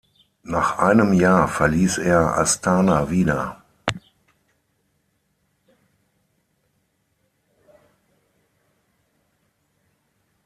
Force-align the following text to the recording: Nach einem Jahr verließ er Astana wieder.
Nach 0.41 0.79
einem 0.79 1.13
Jahr 1.13 1.47
verließ 1.47 1.99
er 1.99 2.35
Astana 2.39 3.11
wieder. 3.11 3.61